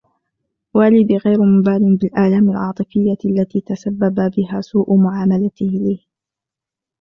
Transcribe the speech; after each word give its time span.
والدي 0.77 1.17
غير 1.25 1.37
مبالٍ 1.41 1.97
بالآلام 1.97 2.49
العاطفية 2.49 3.17
التي 3.25 3.61
تسبب 3.61 4.31
بها 4.37 4.61
سوء 4.61 4.95
معاملته 4.95 5.65
لي. 5.65 5.99